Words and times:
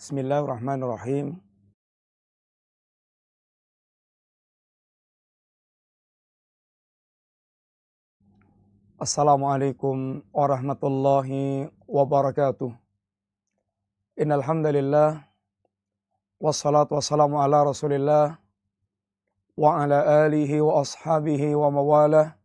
Bismillahirrahmanirrahim. 0.00 1.36
Assalamualaikum 8.96 10.24
warahmatullahi 10.32 11.68
wabarakatuh. 11.84 12.72
Innal 14.16 14.40
hamdalillah 14.40 15.20
wassalatu 16.40 16.96
wassalamu 16.96 17.36
ala 17.36 17.68
Rasulillah 17.68 18.40
wa 19.52 19.84
ala 19.84 20.24
alihi 20.24 20.64
wa 20.64 20.80
ashabihi 20.80 21.52
wa 21.52 21.68
mawalah 21.68 22.40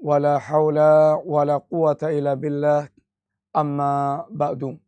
wala 0.00 0.40
haula 0.40 1.20
wala 1.28 1.60
quwata 1.60 2.08
illa 2.08 2.32
billah 2.32 2.88
amma 3.52 4.24
ba'du. 4.32 4.80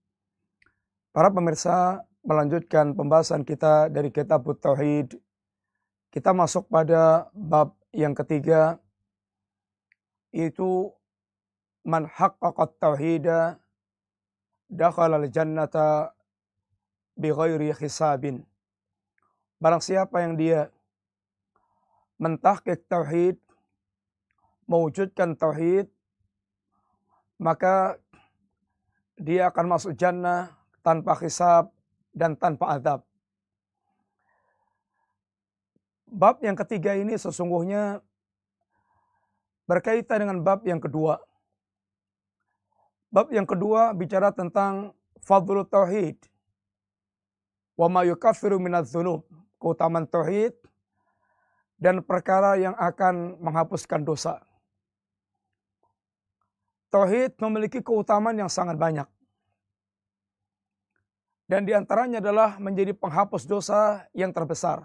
Para 1.17 1.33
pemirsa, 1.33 2.05
melanjutkan 2.29 2.93
pembahasan 2.93 3.41
kita 3.41 3.89
dari 3.89 4.13
kitab 4.13 4.45
Tauhid. 4.61 5.17
Kita 6.13 6.37
masuk 6.37 6.69
pada 6.69 7.33
bab 7.33 7.73
yang 7.97 8.13
ketiga, 8.13 8.77
itu 10.29 10.93
man 11.89 12.05
haqqaqat 12.05 12.77
tauhida 12.77 13.57
dakhala 14.69 15.17
al-jannata 15.17 16.13
bighairi 17.17 17.73
hisabin. 17.73 18.45
Barang 19.57 19.81
siapa 19.81 20.21
yang 20.21 20.37
dia 20.37 20.69
mentahqiq 22.21 22.85
tauhid, 22.93 23.41
mewujudkan 24.69 25.33
tauhid, 25.33 25.89
maka 27.41 27.97
dia 29.17 29.49
akan 29.49 29.65
masuk 29.65 29.97
jannah 29.97 30.56
tanpa 30.87 31.19
hisab 31.19 31.75
dan 32.15 32.39
tanpa 32.39 32.79
adab. 32.79 33.03
Bab 36.07 36.39
yang 36.47 36.55
ketiga 36.55 36.95
ini 36.95 37.19
sesungguhnya 37.19 37.99
berkaitan 39.67 40.23
dengan 40.23 40.39
bab 40.47 40.63
yang 40.63 40.79
kedua. 40.79 41.19
Bab 43.11 43.35
yang 43.35 43.43
kedua 43.43 43.91
bicara 43.99 44.31
tentang 44.31 44.95
fadlul 45.27 45.67
tauhid. 45.67 46.15
Wa 47.75 47.91
ma 47.91 48.07
yukaffiru 48.07 48.63
minadz 48.63 48.95
keutamaan 49.59 50.07
tauhid 50.07 50.55
dan 51.83 51.99
perkara 52.07 52.55
yang 52.55 52.79
akan 52.79 53.43
menghapuskan 53.43 54.07
dosa. 54.07 54.39
Tauhid 56.95 57.35
memiliki 57.43 57.83
keutamaan 57.83 58.39
yang 58.39 58.49
sangat 58.49 58.79
banyak. 58.79 59.16
Dan 61.47 61.63
di 61.63 61.71
antaranya 61.71 62.19
adalah 62.19 62.59
menjadi 62.59 62.91
penghapus 62.91 63.47
dosa 63.47 64.03
yang 64.11 64.35
terbesar. 64.35 64.83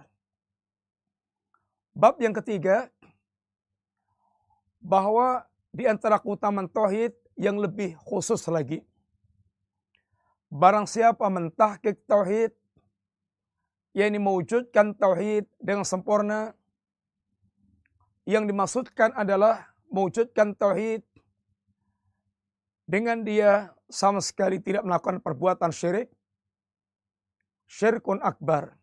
Bab 1.97 2.21
yang 2.21 2.37
ketiga, 2.37 2.87
bahwa 4.81 5.45
di 5.69 5.85
antara 5.85 6.17
keutamaan 6.17 6.69
tauhid 6.69 7.13
yang 7.37 7.57
lebih 7.61 7.97
khusus 8.01 8.41
lagi. 8.49 8.81
Barang 10.51 10.85
siapa 10.85 11.23
mentahkik 11.31 12.03
tauhid, 12.09 12.51
yakni 13.95 14.19
mewujudkan 14.19 14.93
tauhid 14.97 15.47
dengan 15.57 15.87
sempurna, 15.87 16.51
yang 18.27 18.45
dimaksudkan 18.45 19.15
adalah 19.15 19.71
mewujudkan 19.87 20.53
tauhid 20.53 21.01
dengan 22.85 23.23
dia 23.23 23.71
sama 23.87 24.19
sekali 24.19 24.59
tidak 24.59 24.83
melakukan 24.83 25.23
perbuatan 25.23 25.71
syirik, 25.71 26.11
syirkun 27.71 28.19
akbar 28.19 28.75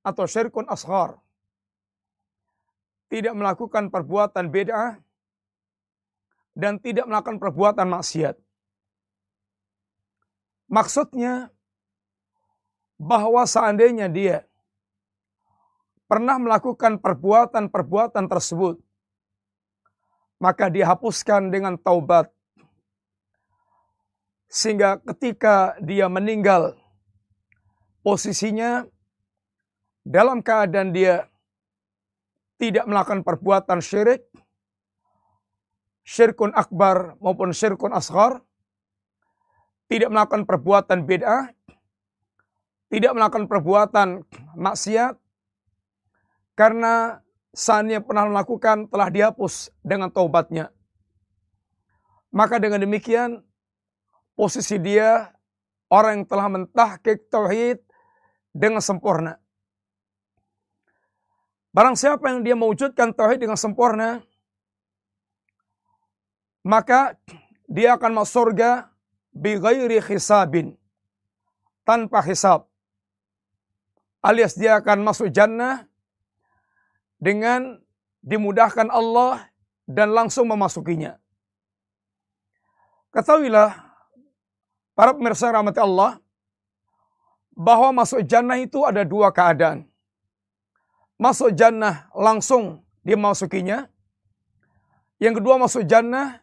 atau 0.00 0.24
syirkun 0.24 0.64
ashar. 0.64 1.20
Tidak 3.12 3.32
melakukan 3.36 3.88
perbuatan 3.92 4.48
bid'ah 4.52 5.00
dan 6.56 6.80
tidak 6.80 7.08
melakukan 7.08 7.40
perbuatan 7.40 7.88
maksiat. 7.88 8.36
Maksudnya 10.68 11.48
bahwa 13.00 13.48
seandainya 13.48 14.12
dia 14.12 14.44
pernah 16.04 16.36
melakukan 16.36 17.00
perbuatan-perbuatan 17.00 18.28
tersebut, 18.28 18.76
maka 20.36 20.68
dihapuskan 20.68 21.48
dengan 21.48 21.80
taubat. 21.80 22.28
Sehingga 24.48 25.00
ketika 25.00 25.80
dia 25.80 26.12
meninggal 26.12 26.76
posisinya 28.08 28.88
dalam 30.00 30.40
keadaan 30.40 30.96
dia 30.96 31.28
tidak 32.56 32.88
melakukan 32.88 33.20
perbuatan 33.20 33.84
syirik, 33.84 34.24
syirkun 36.08 36.56
akbar 36.56 37.20
maupun 37.20 37.52
syirkun 37.52 37.92
asghar, 37.92 38.40
tidak 39.92 40.08
melakukan 40.08 40.48
perbuatan 40.48 41.04
bid'ah, 41.04 41.52
tidak 42.88 43.12
melakukan 43.12 43.44
perbuatan 43.44 44.24
maksiat, 44.56 45.20
karena 46.56 47.20
saatnya 47.52 48.00
pernah 48.00 48.24
melakukan 48.24 48.88
telah 48.88 49.12
dihapus 49.12 49.68
dengan 49.84 50.08
taubatnya. 50.08 50.72
Maka 52.32 52.56
dengan 52.56 52.80
demikian, 52.80 53.44
posisi 54.32 54.80
dia 54.80 55.28
orang 55.92 56.24
yang 56.24 56.26
telah 56.28 56.48
mentahkik 56.48 57.28
tauhid 57.28 57.84
dengan 58.52 58.82
sempurna. 58.82 59.36
Barang 61.72 61.94
siapa 61.94 62.32
yang 62.32 62.42
dia 62.42 62.56
mewujudkan 62.56 63.12
tauhid 63.12 63.44
dengan 63.44 63.60
sempurna, 63.60 64.24
maka 66.66 67.14
dia 67.68 67.94
akan 67.94 68.18
masuk 68.18 68.50
surga 68.50 68.88
bi 69.30 69.60
ghairi 69.60 70.00
hisabin. 70.00 70.74
Tanpa 71.84 72.20
hisab. 72.20 72.68
Alias 74.20 74.58
dia 74.58 74.76
akan 74.76 75.08
masuk 75.08 75.32
jannah 75.32 75.88
dengan 77.16 77.80
dimudahkan 78.20 78.92
Allah 78.92 79.48
dan 79.88 80.12
langsung 80.12 80.50
memasukinya. 80.50 81.16
Ketahuilah 83.08 83.72
para 84.92 85.16
pemirsa 85.16 85.48
rahmat 85.48 85.80
Allah 85.80 86.20
bahwa 87.58 87.90
masuk 87.90 88.22
jannah 88.22 88.54
itu 88.62 88.86
ada 88.86 89.02
dua 89.02 89.34
keadaan. 89.34 89.82
Masuk 91.18 91.50
jannah 91.58 92.06
langsung 92.14 92.86
dimasukinya. 93.02 93.90
Yang 95.18 95.42
kedua 95.42 95.58
masuk 95.58 95.82
jannah, 95.82 96.38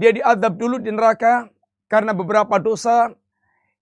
dia 0.00 0.16
diadab 0.16 0.56
dulu 0.56 0.80
di 0.80 0.88
neraka 0.88 1.52
karena 1.92 2.16
beberapa 2.16 2.56
dosa 2.56 3.12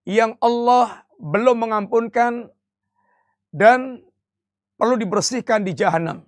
yang 0.02 0.34
Allah 0.43 1.06
belum 1.22 1.62
mengampunkan 1.62 2.50
dan 3.54 4.02
perlu 4.75 4.99
dibersihkan 4.99 5.62
di 5.62 5.78
jahanam. 5.78 6.26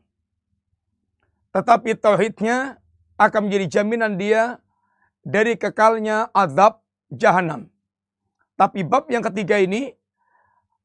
Tetapi 1.50 1.98
tauhidnya 1.98 2.78
akan 3.18 3.50
menjadi 3.50 3.82
jaminan 3.82 4.14
dia 4.14 4.62
dari 5.26 5.58
kekalnya 5.58 6.30
azab 6.30 6.86
jahanam. 7.10 7.66
Tapi 8.54 8.86
bab 8.86 9.10
yang 9.10 9.26
ketiga 9.26 9.58
ini 9.58 9.90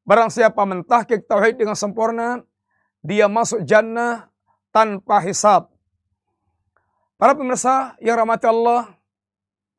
Barang 0.06 0.30
siapa 0.30 0.62
mentahkik 0.62 1.26
tauhid 1.26 1.58
dengan 1.58 1.74
sempurna, 1.74 2.38
dia 3.02 3.26
masuk 3.26 3.66
jannah 3.66 4.30
tanpa 4.70 5.18
hisab. 5.18 5.66
Para 7.18 7.34
pemirsa 7.34 7.98
yang 7.98 8.14
rahmati 8.22 8.46
Allah, 8.46 8.94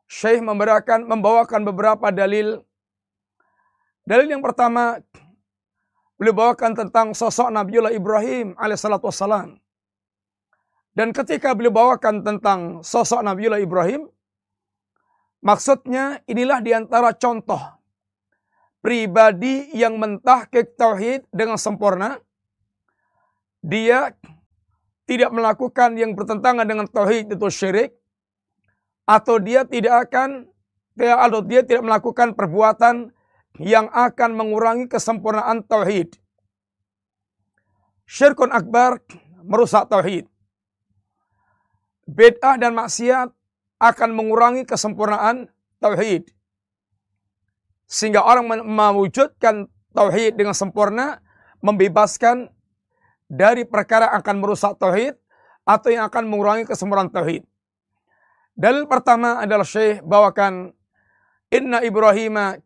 Syekh 0.03 0.43
memberikan 0.43 1.07
membawakan 1.07 1.63
beberapa 1.63 2.11
dalil. 2.11 2.59
Dalil 4.03 4.27
yang 4.27 4.43
pertama, 4.43 4.99
beliau 6.19 6.35
bawakan 6.35 6.75
tentang 6.75 7.15
sosok 7.15 7.47
Nabiullah 7.47 7.95
Ibrahim 7.95 8.51
alaihissalatu 8.59 9.07
wassalam. 9.07 9.55
Dan 10.91 11.15
ketika 11.15 11.55
beliau 11.55 11.71
bawakan 11.71 12.25
tentang 12.25 12.83
sosok 12.83 13.23
Nabiullah 13.23 13.63
Ibrahim, 13.63 14.11
maksudnya 15.39 16.19
inilah 16.27 16.59
di 16.59 16.75
antara 16.75 17.15
contoh 17.15 17.76
pribadi 18.87 19.67
yang 19.75 19.99
mentahkik 19.99 20.79
tauhid 20.79 21.27
dengan 21.35 21.59
sempurna, 21.59 22.23
dia 23.59 24.15
tidak 25.03 25.35
melakukan 25.35 25.99
yang 25.99 26.15
bertentangan 26.15 26.63
dengan 26.63 26.87
tauhid 26.87 27.35
itu 27.35 27.47
syirik, 27.51 27.91
atau 29.03 29.43
dia 29.43 29.67
tidak 29.67 30.07
akan 30.07 30.47
atau 30.95 31.43
dia 31.43 31.67
tidak 31.67 31.83
melakukan 31.83 32.31
perbuatan 32.31 33.11
yang 33.59 33.91
akan 33.91 34.39
mengurangi 34.39 34.87
kesempurnaan 34.87 35.67
tauhid. 35.67 36.15
Syirkun 38.07 38.55
akbar 38.55 39.03
merusak 39.43 39.91
tauhid. 39.91 40.31
Bid'ah 42.07 42.55
dan 42.55 42.71
maksiat 42.71 43.35
akan 43.83 44.09
mengurangi 44.15 44.63
kesempurnaan 44.63 45.51
tauhid. 45.83 46.36
Sehingga 47.87 48.21
orang 48.27 48.67
mewujudkan 48.67 49.71
tauhid 49.95 50.35
dengan 50.35 50.51
sempurna, 50.51 51.23
membebaskan 51.63 52.51
dari 53.27 53.63
perkara 53.63 54.11
akan 54.19 54.35
merusak 54.43 54.75
tauhid 54.79 55.15
atau 55.67 55.89
yang 55.91 56.07
akan 56.07 56.23
mengurangi 56.27 56.63
kesempurnaan 56.63 57.11
tauhid. 57.11 57.43
Dalil 58.57 58.89
pertama 58.89 59.43
adalah 59.43 59.67
Syekh 59.67 60.01
bawakan 60.01 60.73
Inna 61.53 61.83
Ibrahim 61.85 62.57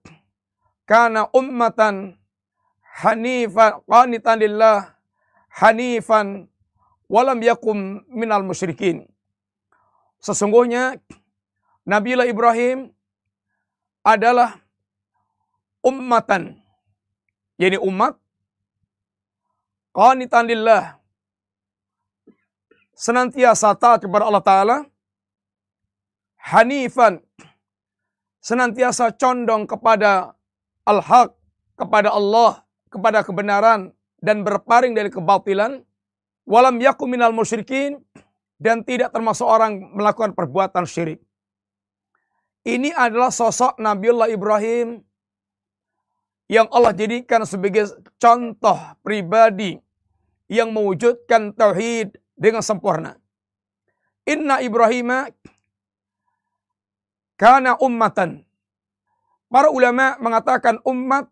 kana 0.87 1.27
ummatan 1.35 2.15
hanifan 3.03 3.83
qanitan 3.83 4.39
lillah 4.39 4.95
hanifan 5.51 6.47
walam 7.11 7.43
yakum 7.43 8.07
minal 8.07 8.45
musyrikin. 8.45 9.03
Sesungguhnya 10.23 10.95
Nabiullah 11.83 12.29
Ibrahim 12.29 12.93
adalah 14.05 14.60
ummatan. 15.85 16.57
Yani 17.61 17.77
umat 17.77 18.17
qanitan 19.93 20.49
lillah 20.49 20.97
senantiasa 23.01 23.73
taat 23.77 24.05
kepada 24.05 24.29
Allah 24.29 24.45
Ta'ala, 24.45 24.77
hanifan, 26.37 27.17
senantiasa 28.37 29.09
condong 29.17 29.65
kepada 29.65 30.37
al-haq, 30.85 31.33
kepada 31.73 32.13
Allah, 32.13 32.61
kepada 32.93 33.25
kebenaran, 33.25 33.89
dan 34.21 34.45
berparing 34.45 34.93
dari 34.93 35.09
kebatilan, 35.09 35.81
walam 36.45 36.77
yaku 36.77 37.09
minal 37.09 37.33
musyrikin, 37.33 37.97
dan 38.61 38.85
tidak 38.85 39.09
termasuk 39.09 39.49
orang 39.49 39.81
melakukan 39.97 40.37
perbuatan 40.37 40.85
syirik. 40.85 41.17
Ini 42.61 42.93
adalah 42.93 43.33
sosok 43.33 43.81
Nabiullah 43.81 44.29
Ibrahim 44.29 45.01
yang 46.51 46.67
Allah 46.67 46.91
jadikan 46.91 47.47
sebagai 47.47 47.87
contoh 48.19 48.75
pribadi 48.99 49.79
yang 50.51 50.75
mewujudkan 50.75 51.55
tauhid 51.55 52.19
dengan 52.35 52.59
sempurna. 52.59 53.15
Inna 54.27 54.59
Ibrahim 54.59 55.31
karena 57.39 57.79
ummatan. 57.79 58.43
Para 59.47 59.71
ulama 59.71 60.19
mengatakan 60.19 60.79
umat 60.83 61.27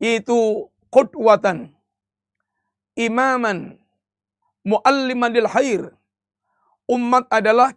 itu 0.00 0.68
qudwatan, 0.92 1.72
imaman, 2.96 3.76
mualliman 4.64 5.32
lil 5.32 5.48
khair. 5.48 5.82
Umat 6.88 7.24
adalah 7.32 7.72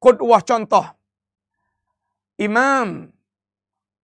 qudwah 0.00 0.40
contoh. 0.40 0.84
Imam, 2.40 3.12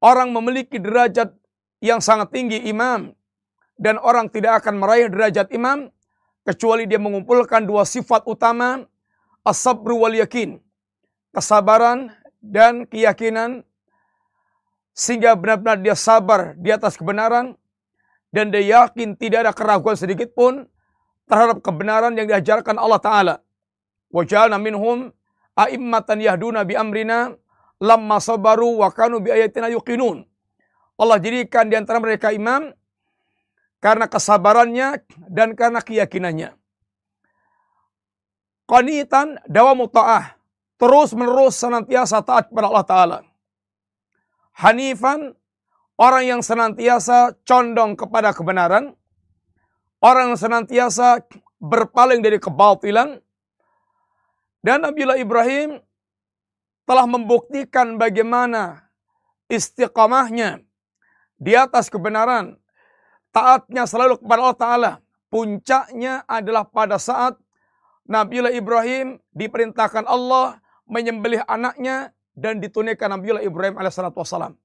orang 0.04 0.28
memiliki 0.30 0.76
derajat 0.76 1.39
yang 1.80 2.00
sangat 2.00 2.32
tinggi 2.32 2.60
imam 2.68 3.12
dan 3.80 3.96
orang 4.00 4.28
tidak 4.28 4.64
akan 4.64 4.80
meraih 4.80 5.08
derajat 5.08 5.48
imam 5.52 5.88
kecuali 6.44 6.84
dia 6.84 7.00
mengumpulkan 7.00 7.64
dua 7.64 7.88
sifat 7.88 8.24
utama 8.28 8.84
as-sabru 9.44 9.96
wal 9.96 10.12
yakin 10.12 10.60
kesabaran 11.32 12.12
dan 12.40 12.84
keyakinan 12.88 13.64
sehingga 14.96 15.32
benar-benar 15.36 15.80
dia 15.80 15.96
sabar 15.96 16.52
di 16.58 16.68
atas 16.68 16.96
kebenaran 17.00 17.56
dan 18.34 18.52
dia 18.52 18.84
yakin 18.84 19.18
tidak 19.18 19.48
ada 19.48 19.52
keraguan 19.54 19.96
sedikit 19.98 20.30
pun 20.36 20.66
terhadap 21.26 21.62
kebenaran 21.62 22.14
yang 22.18 22.26
diajarkan 22.26 22.78
Allah 22.78 23.00
Ta'ala. 23.02 23.34
Wajalna 24.10 24.58
minhum 24.58 25.14
a'immatan 25.54 26.18
yahduna 26.18 26.66
bi 26.66 26.74
amrina 26.74 27.34
lamma 27.78 28.18
sabaru 28.18 28.82
wa 28.82 28.90
kanu 28.90 29.22
bi 29.22 29.30
ayatina 29.30 29.70
yuqinun. 29.70 30.26
Allah 31.00 31.16
jadikan 31.16 31.72
di 31.72 31.80
antara 31.80 31.96
mereka 31.96 32.28
imam 32.28 32.76
karena 33.80 34.04
kesabarannya 34.04 35.00
dan 35.32 35.56
karena 35.56 35.80
keyakinannya. 35.80 36.52
Qanitan 38.68 39.40
dawamu 39.48 39.88
ta'ah. 39.88 40.36
Terus 40.76 41.16
menerus 41.16 41.56
senantiasa 41.60 42.20
taat 42.24 42.52
kepada 42.52 42.68
Allah 42.72 42.86
Ta'ala. 42.86 43.18
Hanifan, 44.60 45.36
orang 45.96 46.24
yang 46.24 46.40
senantiasa 46.44 47.36
condong 47.44 47.96
kepada 47.96 48.32
kebenaran. 48.36 48.92
Orang 50.00 50.32
yang 50.32 50.40
senantiasa 50.40 51.20
berpaling 51.60 52.24
dari 52.24 52.40
kebatilan. 52.40 53.20
Dan 54.64 54.84
Nabiullah 54.84 55.20
Ibrahim 55.20 55.80
telah 56.88 57.04
membuktikan 57.04 58.00
bagaimana 58.00 58.88
istiqamahnya 59.52 60.69
di 61.40 61.56
atas 61.56 61.88
kebenaran 61.88 62.60
taatnya 63.32 63.88
selalu 63.88 64.20
kepada 64.20 64.40
Allah 64.44 64.60
Ta'ala. 64.60 64.92
Puncaknya 65.32 66.26
adalah 66.28 66.66
pada 66.68 67.00
saat 67.00 67.38
Nabiullah 68.04 68.52
Ibrahim 68.52 69.22
diperintahkan 69.32 70.04
Allah 70.04 70.58
menyembelih 70.90 71.46
anaknya 71.46 72.10
dan 72.34 72.58
ditunaikan 72.58 73.14
Nabiullah 73.14 73.46
Ibrahim 73.46 73.78
alaihissalam. 73.78 74.58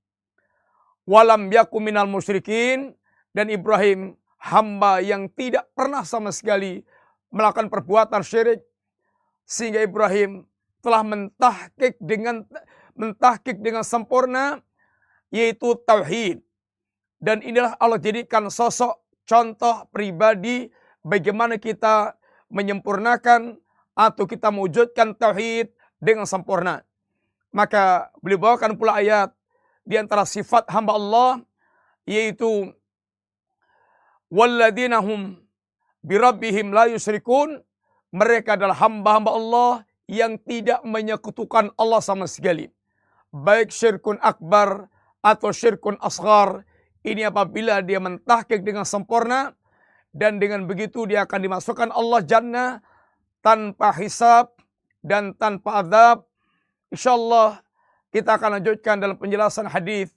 Walam 1.05 1.41
yaku 1.53 1.77
minal 1.77 2.09
musyrikin 2.09 2.97
dan 3.29 3.53
Ibrahim 3.53 4.17
hamba 4.41 5.05
yang 5.05 5.29
tidak 5.37 5.69
pernah 5.77 6.01
sama 6.01 6.33
sekali 6.33 6.81
melakukan 7.29 7.69
perbuatan 7.69 8.25
syirik 8.25 8.65
sehingga 9.45 9.85
Ibrahim 9.85 10.49
telah 10.81 11.05
mentahkik 11.05 12.01
dengan 12.01 12.41
mentahkik 12.97 13.61
dengan 13.61 13.85
sempurna 13.85 14.65
yaitu 15.29 15.77
tauhid 15.85 16.41
dan 17.25 17.41
inilah 17.41 17.73
Allah 17.81 17.97
jadikan 17.97 18.53
sosok 18.53 19.01
contoh 19.25 19.89
pribadi 19.89 20.69
bagaimana 21.01 21.57
kita 21.57 22.13
menyempurnakan 22.53 23.57
atau 23.97 24.29
kita 24.29 24.53
mewujudkan 24.53 25.17
tauhid 25.17 25.73
dengan 25.97 26.29
sempurna. 26.29 26.85
Maka 27.49 28.13
beliau 28.21 28.37
bawakan 28.37 28.77
pula 28.77 29.01
ayat 29.01 29.33
di 29.81 29.97
antara 29.97 30.21
sifat 30.21 30.69
hamba 30.69 30.93
Allah 30.93 31.41
yaitu 32.05 32.69
walladzina 34.29 35.01
hum 35.01 35.41
birabbihim 36.05 36.69
la 36.69 36.93
yusyrikun 36.93 37.65
mereka 38.13 38.53
adalah 38.53 38.77
hamba-hamba 38.77 39.31
Allah 39.33 39.71
yang 40.05 40.37
tidak 40.45 40.85
menyekutukan 40.85 41.73
Allah 41.73 42.05
sama 42.05 42.29
sekali. 42.29 42.69
Baik 43.33 43.73
syirkun 43.73 44.21
akbar 44.21 44.93
atau 45.25 45.49
syirkun 45.49 45.97
asghar 45.97 46.61
ini 47.05 47.21
apabila 47.21 47.85
dia 47.85 48.01
mentahkik 48.01 48.65
dengan 48.65 48.81
sempurna 48.81 49.53
dan 50.09 50.41
dengan 50.41 50.65
begitu 50.65 51.05
dia 51.05 51.29
akan 51.29 51.39
dimasukkan 51.45 51.93
Allah 51.93 52.19
jannah 52.25 52.69
tanpa 53.45 53.93
hisab 53.93 54.57
dan 55.05 55.37
tanpa 55.37 55.85
azab. 55.85 56.25
Insyaallah 56.89 57.61
kita 58.09 58.41
akan 58.41 58.57
lanjutkan 58.57 58.97
dalam 58.97 59.21
penjelasan 59.21 59.69
hadis 59.69 60.09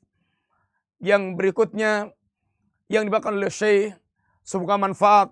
yang 1.04 1.37
berikutnya 1.37 2.09
yang 2.88 3.04
dibawakan 3.04 3.37
oleh 3.37 3.52
Syekh 3.52 3.92
semoga 4.40 4.80
manfaat. 4.80 5.28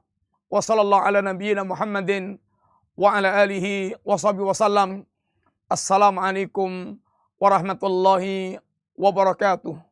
Wassallallahu 0.53 1.03
ala 1.03 1.25
Muhammadin 1.65 2.39
wa 2.95 3.17
ala 3.17 3.33
alihi 3.43 3.97
wa 4.05 4.15
wasallam. 4.21 5.09
Assalamualaikum 5.67 7.01
warahmatullahi 7.41 8.61
wabarakatuh. 8.95 9.86